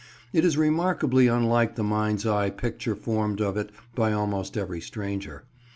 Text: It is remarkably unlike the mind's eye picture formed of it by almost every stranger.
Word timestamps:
It 0.33 0.43
is 0.43 0.57
remarkably 0.57 1.27
unlike 1.27 1.75
the 1.75 1.83
mind's 1.83 2.25
eye 2.25 2.49
picture 2.49 2.95
formed 2.95 3.39
of 3.39 3.55
it 3.55 3.71
by 3.93 4.13
almost 4.13 4.57
every 4.57 4.81
stranger. 4.81 5.43